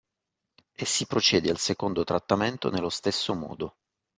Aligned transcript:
E 0.73 0.83
si 0.87 1.05
procede 1.05 1.51
al 1.51 1.59
secondo 1.59 2.03
trattamento 2.03 2.71
nello 2.71 2.89
stesso 2.89 3.35
modo. 3.35 3.75